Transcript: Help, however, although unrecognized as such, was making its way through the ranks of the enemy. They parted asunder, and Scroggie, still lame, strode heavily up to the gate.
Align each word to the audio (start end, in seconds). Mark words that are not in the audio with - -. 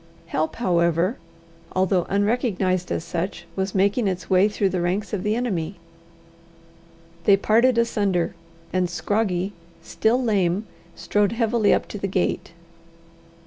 Help, 0.25 0.55
however, 0.55 1.17
although 1.73 2.07
unrecognized 2.09 2.91
as 2.91 3.03
such, 3.03 3.45
was 3.55 3.75
making 3.75 4.07
its 4.07 4.31
way 4.31 4.49
through 4.49 4.69
the 4.69 4.81
ranks 4.81 5.13
of 5.13 5.21
the 5.21 5.35
enemy. 5.35 5.75
They 7.25 7.37
parted 7.37 7.77
asunder, 7.77 8.33
and 8.73 8.89
Scroggie, 8.89 9.51
still 9.83 10.19
lame, 10.19 10.65
strode 10.95 11.33
heavily 11.33 11.71
up 11.71 11.87
to 11.89 11.99
the 11.99 12.07
gate. 12.07 12.51